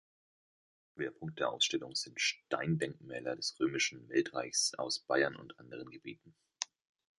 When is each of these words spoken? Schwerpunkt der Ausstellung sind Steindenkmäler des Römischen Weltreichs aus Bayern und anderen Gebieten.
Schwerpunkt 0.95 1.37
der 1.37 1.51
Ausstellung 1.51 1.93
sind 1.93 2.19
Steindenkmäler 2.19 3.35
des 3.35 3.59
Römischen 3.59 4.09
Weltreichs 4.09 4.73
aus 4.73 4.97
Bayern 4.99 5.35
und 5.35 5.59
anderen 5.59 5.91
Gebieten. 5.91 6.35